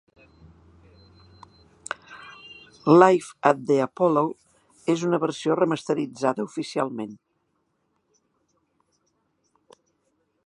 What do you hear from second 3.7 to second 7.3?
the Apollo" és una versió remasteritzada oficialment.